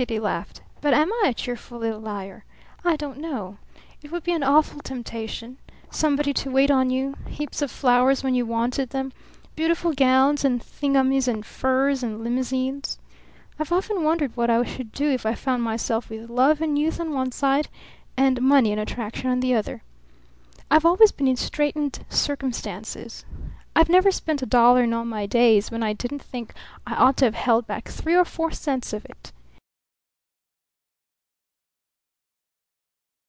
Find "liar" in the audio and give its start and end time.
2.00-2.46